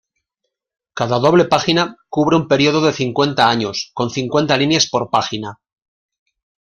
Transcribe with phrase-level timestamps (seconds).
[1.01, 5.59] Cada doble página cubre un período de cincuenta años, con cincuenta líneas por página.